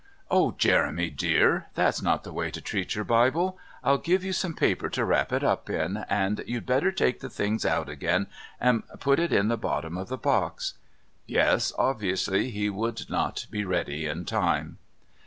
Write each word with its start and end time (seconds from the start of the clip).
"Oh, 0.31 0.53
Jeremy 0.57 1.11
clear, 1.11 1.67
that's 1.75 2.01
not 2.01 2.23
the 2.23 2.33
way 2.33 2.49
to 2.49 2.59
treat 2.59 2.95
your 2.95 3.03
Bible. 3.05 3.59
I'll 3.83 3.99
give 3.99 4.23
you 4.23 4.33
some 4.33 4.55
paper 4.55 4.89
to 4.89 5.05
wrap 5.05 5.31
it 5.31 5.43
up 5.43 5.69
in, 5.69 5.97
and 6.09 6.43
you'd 6.47 6.65
better 6.65 6.91
take 6.91 7.19
the 7.19 7.29
things 7.29 7.67
out 7.67 7.87
again 7.87 8.25
and 8.59 8.81
put 8.99 9.19
it 9.19 9.31
in 9.31 9.45
at 9.45 9.49
the 9.49 9.57
bottom 9.57 9.99
of 9.99 10.07
the 10.07 10.17
box." 10.17 10.73
Yes, 11.27 11.71
obviously 11.77 12.49
he 12.49 12.67
would 12.67 13.11
not 13.11 13.45
be 13.51 13.63
ready 13.63 14.07
in 14.07 14.25
time. 14.25 14.79